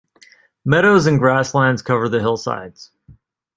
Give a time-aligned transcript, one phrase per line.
[0.65, 2.89] Meadows and grasslands cover the hillsides.